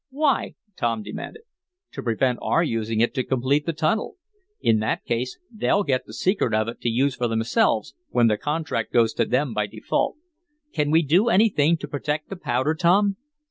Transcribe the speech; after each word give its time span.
"Why?" 0.09 0.55
Tom 0.77 1.03
demanded. 1.03 1.43
"To 1.91 2.01
prevent 2.01 2.39
our 2.41 2.63
using 2.63 3.01
it 3.01 3.13
to 3.13 3.23
complete 3.23 3.67
the 3.67 3.71
tunnel. 3.73 4.15
In 4.59 4.79
that 4.79 5.05
case 5.05 5.37
they'll 5.53 5.83
get 5.83 6.07
the 6.07 6.13
secret 6.15 6.55
of 6.55 6.67
it 6.67 6.81
to 6.81 6.89
use 6.89 7.13
for 7.15 7.27
themselves, 7.27 7.93
when 8.09 8.25
the 8.25 8.35
contract 8.37 8.91
goes 8.91 9.13
to 9.13 9.25
them 9.25 9.53
by 9.53 9.67
default. 9.67 10.15
Can 10.73 10.89
we 10.89 11.03
do 11.03 11.29
anything 11.29 11.77
to 11.77 11.87
protect 11.87 12.29
the 12.29 12.35
powder, 12.35 12.73
Tom?" 12.73 13.17